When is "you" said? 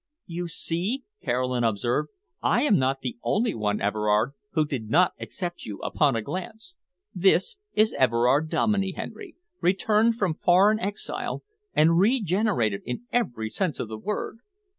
0.25-0.47, 5.63-5.77